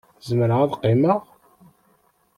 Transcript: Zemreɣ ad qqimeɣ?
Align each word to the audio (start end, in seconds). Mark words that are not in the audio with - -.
Zemreɣ 0.27 0.59
ad 0.61 0.71
qqimeɣ? 0.77 1.19